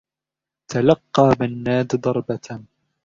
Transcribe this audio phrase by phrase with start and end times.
[0.67, 2.59] تلقّى منّاد ضربة.